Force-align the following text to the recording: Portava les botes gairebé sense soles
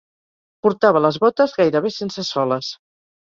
Portava 0.67 1.01
les 1.05 1.19
botes 1.25 1.53
gairebé 1.59 1.91
sense 1.99 2.25
soles 2.31 2.73